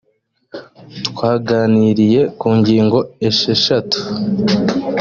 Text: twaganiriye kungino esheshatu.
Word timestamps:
twaganiriye 1.07 2.21
kungino 2.39 2.99
esheshatu. 3.29 3.97